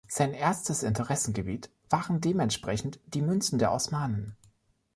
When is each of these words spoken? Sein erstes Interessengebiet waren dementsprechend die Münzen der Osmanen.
Sein 0.07 0.33
erstes 0.33 0.81
Interessengebiet 0.81 1.69
waren 1.91 2.21
dementsprechend 2.21 2.99
die 3.13 3.21
Münzen 3.21 3.59
der 3.59 3.71
Osmanen. 3.71 4.35